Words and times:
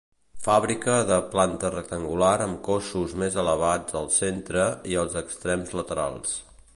Fàbrica 0.43 0.93
de 1.09 1.17
planta 1.35 1.69
rectangular 1.75 2.31
amb 2.47 2.57
cossos 2.69 3.13
més 3.25 3.39
elevats 3.43 3.99
al 4.03 4.09
centre 4.17 4.65
i 4.95 5.01
als 5.03 5.19
extrems 5.25 5.77
laterals. 5.83 6.35